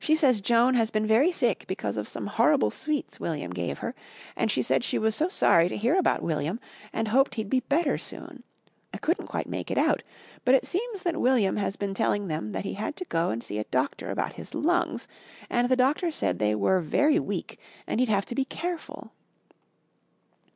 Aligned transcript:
"She 0.00 0.16
says 0.16 0.40
Joan 0.40 0.74
has 0.74 0.90
been 0.90 1.06
very 1.06 1.30
sick 1.30 1.64
because 1.68 1.96
of 1.96 2.08
some 2.08 2.26
horrible 2.26 2.72
sweets 2.72 3.20
William 3.20 3.52
gave 3.52 3.78
her, 3.78 3.94
and 4.34 4.50
she 4.50 4.60
said 4.60 4.82
she 4.82 4.98
was 4.98 5.14
so 5.14 5.28
sorry 5.28 5.68
to 5.68 5.76
hear 5.76 5.94
about 5.94 6.20
William 6.20 6.58
and 6.92 7.06
hoped 7.06 7.36
he'd 7.36 7.48
be 7.48 7.60
better 7.60 7.96
soon. 7.96 8.42
I 8.92 8.96
couldn't 8.98 9.28
quite 9.28 9.48
make 9.48 9.70
it 9.70 9.78
out, 9.78 10.02
but 10.44 10.56
it 10.56 10.64
seems 10.66 11.04
that 11.04 11.20
William 11.20 11.58
has 11.58 11.76
been 11.76 11.94
telling 11.94 12.26
them 12.26 12.50
that 12.50 12.64
he 12.64 12.72
had 12.74 12.96
to 12.96 13.04
go 13.04 13.30
and 13.30 13.40
see 13.40 13.60
a 13.60 13.64
doctor 13.70 14.10
about 14.10 14.32
his 14.32 14.52
lungs 14.52 15.06
and 15.48 15.68
the 15.68 15.76
doctor 15.76 16.10
said 16.10 16.40
they 16.40 16.56
were 16.56 16.80
very 16.80 17.20
weak 17.20 17.60
and 17.86 18.00
he'd 18.00 18.08
have 18.08 18.26
to 18.26 18.34
be 18.34 18.44
careful." 18.44 19.12